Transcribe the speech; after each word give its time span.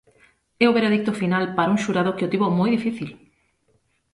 É 0.63 0.65
o 0.67 0.75
veredicto 0.77 1.17
final 1.21 1.43
para 1.57 1.71
un 1.73 1.79
xurado 1.83 2.15
que 2.17 2.25
o 2.27 2.31
tivo 2.33 2.47
moi 2.59 2.69
difícil. 2.75 3.09